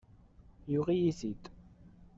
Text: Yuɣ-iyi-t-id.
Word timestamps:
Yuɣ-iyi-t-id. 0.71 1.43